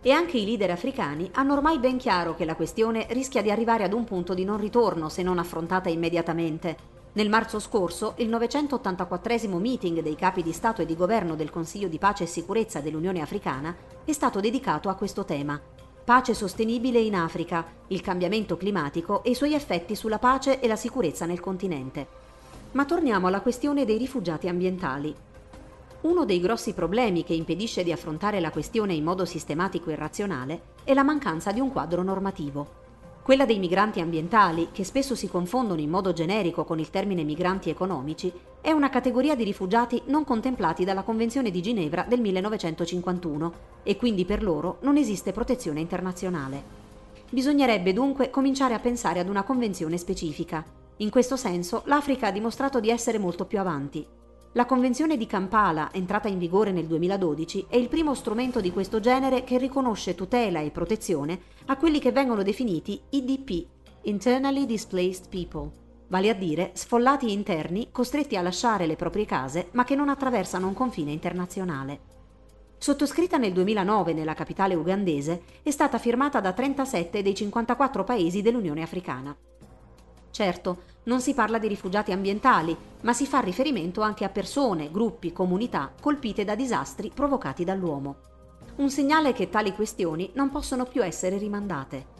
E 0.00 0.12
anche 0.12 0.38
i 0.38 0.44
leader 0.44 0.70
africani 0.70 1.28
hanno 1.34 1.54
ormai 1.54 1.78
ben 1.80 1.98
chiaro 1.98 2.36
che 2.36 2.44
la 2.44 2.54
questione 2.54 3.06
rischia 3.10 3.42
di 3.42 3.50
arrivare 3.50 3.82
ad 3.82 3.92
un 3.92 4.04
punto 4.04 4.32
di 4.32 4.44
non 4.44 4.56
ritorno 4.56 5.08
se 5.08 5.24
non 5.24 5.38
affrontata 5.38 5.88
immediatamente. 5.88 6.96
Nel 7.14 7.28
marzo 7.28 7.58
scorso, 7.58 8.14
il 8.18 8.28
984 8.28 9.58
meeting 9.58 10.00
dei 10.00 10.14
capi 10.14 10.42
di 10.42 10.52
Stato 10.52 10.82
e 10.82 10.86
di 10.86 10.94
Governo 10.94 11.34
del 11.34 11.50
Consiglio 11.50 11.88
di 11.88 11.98
Pace 11.98 12.24
e 12.24 12.26
Sicurezza 12.28 12.80
dell'Unione 12.80 13.20
Africana 13.20 13.74
è 14.04 14.12
stato 14.12 14.38
dedicato 14.38 14.88
a 14.88 14.94
questo 14.94 15.24
tema. 15.24 15.60
Pace 16.04 16.32
sostenibile 16.32 17.00
in 17.00 17.16
Africa, 17.16 17.66
il 17.88 18.00
cambiamento 18.00 18.56
climatico 18.56 19.24
e 19.24 19.30
i 19.30 19.34
suoi 19.34 19.54
effetti 19.54 19.96
sulla 19.96 20.20
pace 20.20 20.60
e 20.60 20.68
la 20.68 20.76
sicurezza 20.76 21.26
nel 21.26 21.40
continente. 21.40 22.06
Ma 22.72 22.84
torniamo 22.84 23.26
alla 23.26 23.40
questione 23.40 23.84
dei 23.84 23.98
rifugiati 23.98 24.46
ambientali. 24.46 25.14
Uno 26.00 26.24
dei 26.24 26.38
grossi 26.38 26.74
problemi 26.74 27.24
che 27.24 27.34
impedisce 27.34 27.82
di 27.82 27.90
affrontare 27.90 28.38
la 28.38 28.52
questione 28.52 28.94
in 28.94 29.02
modo 29.02 29.24
sistematico 29.24 29.90
e 29.90 29.96
razionale 29.96 30.60
è 30.84 30.94
la 30.94 31.02
mancanza 31.02 31.50
di 31.50 31.58
un 31.58 31.72
quadro 31.72 32.04
normativo. 32.04 32.86
Quella 33.20 33.44
dei 33.44 33.58
migranti 33.58 33.98
ambientali, 33.98 34.68
che 34.70 34.84
spesso 34.84 35.16
si 35.16 35.28
confondono 35.28 35.80
in 35.80 35.90
modo 35.90 36.12
generico 36.12 36.64
con 36.64 36.78
il 36.78 36.90
termine 36.90 37.24
migranti 37.24 37.68
economici, 37.68 38.32
è 38.60 38.70
una 38.70 38.90
categoria 38.90 39.34
di 39.34 39.42
rifugiati 39.42 40.00
non 40.06 40.22
contemplati 40.22 40.84
dalla 40.84 41.02
Convenzione 41.02 41.50
di 41.50 41.60
Ginevra 41.60 42.04
del 42.08 42.20
1951 42.20 43.52
e 43.82 43.96
quindi 43.96 44.24
per 44.24 44.44
loro 44.44 44.78
non 44.82 44.96
esiste 44.98 45.32
protezione 45.32 45.80
internazionale. 45.80 46.62
Bisognerebbe 47.28 47.92
dunque 47.92 48.30
cominciare 48.30 48.74
a 48.74 48.78
pensare 48.78 49.18
ad 49.18 49.28
una 49.28 49.42
convenzione 49.42 49.98
specifica. 49.98 50.64
In 50.98 51.10
questo 51.10 51.34
senso 51.34 51.82
l'Africa 51.86 52.28
ha 52.28 52.32
dimostrato 52.32 52.78
di 52.78 52.88
essere 52.88 53.18
molto 53.18 53.46
più 53.46 53.58
avanti 53.58 54.06
la 54.58 54.66
Convenzione 54.66 55.16
di 55.16 55.28
Kampala, 55.28 55.90
entrata 55.92 56.26
in 56.26 56.36
vigore 56.36 56.72
nel 56.72 56.86
2012, 56.86 57.66
è 57.68 57.76
il 57.76 57.88
primo 57.88 58.12
strumento 58.14 58.60
di 58.60 58.72
questo 58.72 58.98
genere 58.98 59.44
che 59.44 59.56
riconosce 59.56 60.16
tutela 60.16 60.58
e 60.58 60.72
protezione 60.72 61.42
a 61.66 61.76
quelli 61.76 62.00
che 62.00 62.10
vengono 62.10 62.42
definiti 62.42 63.00
IDP, 63.10 63.64
Internally 64.02 64.66
Displaced 64.66 65.28
People, 65.28 65.70
vale 66.08 66.28
a 66.28 66.34
dire 66.34 66.72
sfollati 66.72 67.30
interni 67.30 67.90
costretti 67.92 68.34
a 68.34 68.42
lasciare 68.42 68.88
le 68.88 68.96
proprie 68.96 69.26
case 69.26 69.68
ma 69.74 69.84
che 69.84 69.94
non 69.94 70.08
attraversano 70.08 70.66
un 70.66 70.74
confine 70.74 71.12
internazionale. 71.12 72.00
Sottoscritta 72.78 73.36
nel 73.36 73.52
2009 73.52 74.12
nella 74.12 74.34
capitale 74.34 74.74
ugandese, 74.74 75.42
è 75.62 75.70
stata 75.70 75.98
firmata 75.98 76.40
da 76.40 76.52
37 76.52 77.22
dei 77.22 77.34
54 77.36 78.02
paesi 78.02 78.42
dell'Unione 78.42 78.82
Africana. 78.82 79.36
Certo, 80.32 80.82
non 81.08 81.20
si 81.22 81.34
parla 81.34 81.58
di 81.58 81.66
rifugiati 81.66 82.12
ambientali, 82.12 82.76
ma 83.00 83.12
si 83.12 83.26
fa 83.26 83.40
riferimento 83.40 84.02
anche 84.02 84.24
a 84.24 84.28
persone, 84.28 84.90
gruppi, 84.90 85.32
comunità 85.32 85.90
colpite 85.98 86.44
da 86.44 86.54
disastri 86.54 87.10
provocati 87.12 87.64
dall'uomo. 87.64 88.16
Un 88.76 88.90
segnale 88.90 89.32
che 89.32 89.48
tali 89.48 89.74
questioni 89.74 90.30
non 90.34 90.50
possono 90.50 90.84
più 90.84 91.02
essere 91.02 91.38
rimandate. 91.38 92.16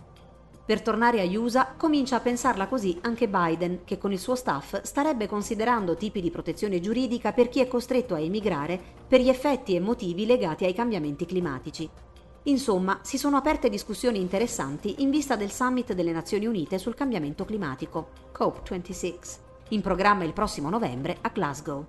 Per 0.65 0.83
tornare 0.83 1.21
agli 1.21 1.37
USA 1.37 1.75
comincia 1.77 2.17
a 2.17 2.21
pensarla 2.21 2.67
così 2.67 2.99
anche 3.03 3.29
Biden, 3.29 3.85
che 3.85 3.97
con 3.97 4.13
il 4.13 4.19
suo 4.19 4.35
staff 4.35 4.83
starebbe 4.83 5.27
considerando 5.27 5.95
tipi 5.95 6.21
di 6.21 6.31
protezione 6.31 6.81
giuridica 6.81 7.33
per 7.33 7.49
chi 7.49 7.61
è 7.61 7.69
costretto 7.69 8.15
a 8.15 8.21
emigrare 8.21 8.79
per 9.07 9.21
gli 9.21 9.29
effetti 9.29 9.75
e 9.75 9.81
motivi 9.81 10.27
legati 10.27 10.65
ai 10.65 10.75
cambiamenti 10.75 11.25
climatici. 11.25 11.89
Insomma, 12.49 13.01
si 13.03 13.19
sono 13.19 13.37
aperte 13.37 13.69
discussioni 13.69 14.21
interessanti 14.21 15.03
in 15.03 15.11
vista 15.11 15.37
del 15.37 15.51
Summit 15.51 15.93
delle 15.93 16.13
Nazioni 16.13 16.47
Unite 16.47 16.79
sul 16.79 16.95
cambiamento 16.95 17.45
climatico, 17.45 18.09
COP26, 18.35 19.17
in 19.71 19.83
programma 19.83 20.25
il 20.25 20.33
prossimo 20.33 20.71
novembre 20.71 21.19
a 21.21 21.29
Glasgow. 21.29 21.85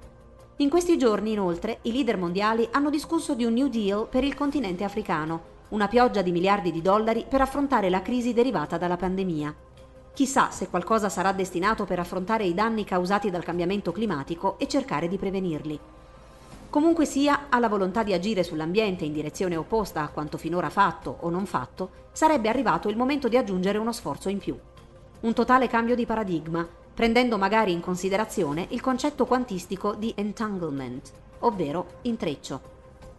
In 0.58 0.70
questi 0.70 0.98
giorni, 0.98 1.32
inoltre, 1.32 1.80
i 1.84 1.94
leader 1.94 2.18
mondiali 2.18 2.68
hanno 2.72 2.90
discusso 2.90 3.36
di 3.36 3.46
un 3.46 3.54
New 3.54 3.70
Deal 3.70 4.10
per 4.10 4.26
il 4.26 4.36
continente 4.36 4.84
africano, 4.84 5.58
una 5.70 5.88
pioggia 5.88 6.22
di 6.22 6.32
miliardi 6.32 6.74
di 6.74 6.82
dollari 6.82 7.26
per 7.30 7.40
affrontare 7.40 7.90
la 7.90 8.02
crisi 8.02 8.34
derivata 8.34 8.78
dalla 8.78 8.98
pandemia. 8.98 9.56
Chissà 10.14 10.52
se 10.52 10.68
qualcosa 10.68 11.08
sarà 11.08 11.32
destinato 11.32 11.86
per 11.86 12.00
affrontare 12.00 12.44
i 12.44 12.54
danni 12.54 12.84
causati 12.84 13.30
dal 13.30 13.46
cambiamento 13.46 13.94
climatico 13.94 14.60
e 14.60 14.68
cercare 14.68 15.08
di 15.08 15.18
prevenirli. 15.18 15.80
Comunque 16.70 17.06
sia, 17.06 17.48
alla 17.50 17.68
volontà 17.68 18.04
di 18.04 18.14
agire 18.14 18.44
sull'ambiente 18.44 19.04
in 19.04 19.12
direzione 19.12 19.56
opposta 19.56 20.04
a 20.04 20.10
quanto 20.10 20.38
finora 20.38 20.70
fatto 20.70 21.18
o 21.22 21.30
non 21.32 21.48
fatto, 21.48 22.08
sarebbe 22.12 22.48
arrivato 22.48 22.90
il 22.90 22.96
momento 22.96 23.28
di 23.28 23.38
aggiungere 23.38 23.80
uno 23.80 23.92
sforzo 23.92 24.30
in 24.30 24.38
più. 24.38 24.56
Un 25.22 25.34
totale 25.34 25.68
cambio 25.68 25.96
di 25.96 26.06
paradigma, 26.06 26.68
prendendo 26.94 27.40
magari 27.40 27.72
in 27.72 27.80
considerazione 27.80 28.68
il 28.70 28.82
concetto 28.82 29.26
quantistico 29.26 29.96
di 29.96 30.14
entanglement, 30.16 31.12
ovvero 31.40 32.00
intreccio, 32.04 32.62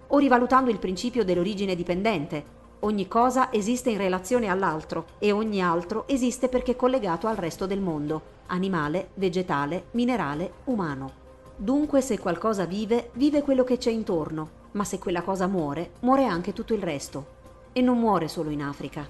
o 0.07 0.19
rivalutando 0.19 0.71
il 0.71 0.79
principio 0.79 1.25
dell'origine 1.25 1.75
dipendente. 1.75 2.59
Ogni 2.81 3.09
cosa 3.09 3.53
esiste 3.53 3.91
in 3.91 3.99
relazione 3.99 4.47
all'altro 4.47 5.07
e 5.19 5.33
ogni 5.33 5.61
altro 5.61 6.07
esiste 6.07 6.49
perché 6.49 6.77
collegato 6.77 7.27
al 7.27 7.37
resto 7.37 7.67
del 7.67 7.81
mondo, 7.81 8.23
animale, 8.47 9.09
vegetale, 9.15 9.87
minerale, 9.93 10.53
umano. 10.65 11.20
Dunque 11.63 12.01
se 12.01 12.19
qualcosa 12.19 12.65
vive, 12.65 13.11
vive 13.17 13.43
quello 13.43 13.65
che 13.65 13.77
c'è 13.77 13.91
intorno, 13.91 14.49
ma 14.71 14.85
se 14.85 14.99
quella 14.99 15.21
cosa 15.21 15.47
muore, 15.47 15.91
muore 16.01 16.25
anche 16.25 16.55
tutto 16.55 16.73
il 16.73 16.83
resto. 16.83 17.39
E 17.73 17.83
non 17.83 17.99
muore 17.99 18.29
solo 18.29 18.49
in 18.49 18.63
Africa. 18.63 19.07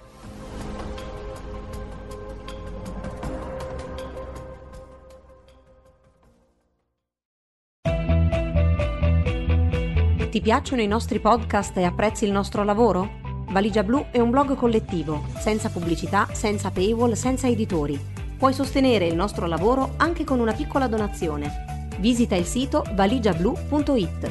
Ti 10.28 10.40
piacciono 10.40 10.82
i 10.82 10.88
nostri 10.88 11.20
podcast 11.20 11.76
e 11.76 11.84
apprezzi 11.84 12.24
il 12.24 12.32
nostro 12.32 12.64
lavoro? 12.64 13.18
Valigia 13.50 13.84
Blu 13.84 14.06
è 14.10 14.18
un 14.18 14.30
blog 14.30 14.56
collettivo, 14.56 15.22
senza 15.38 15.68
pubblicità, 15.68 16.26
senza 16.32 16.72
paywall, 16.72 17.12
senza 17.12 17.46
editori. 17.46 17.96
Puoi 18.36 18.52
sostenere 18.52 19.06
il 19.06 19.14
nostro 19.14 19.46
lavoro 19.46 19.92
anche 19.98 20.24
con 20.24 20.40
una 20.40 20.52
piccola 20.52 20.88
donazione 20.88 21.78
visita 22.00 22.34
il 22.34 22.44
sito 22.44 22.84
valigiablu.it. 22.94 24.30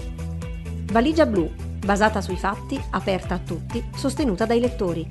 Valigia 0.91 1.25
Blu, 1.25 1.49
basata 1.85 2.19
sui 2.19 2.35
fatti, 2.35 2.81
aperta 2.91 3.35
a 3.35 3.39
tutti, 3.39 3.83
sostenuta 3.95 4.45
dai 4.45 4.59
lettori. 4.59 5.07